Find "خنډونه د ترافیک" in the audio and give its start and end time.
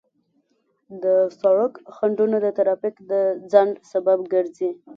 1.95-2.95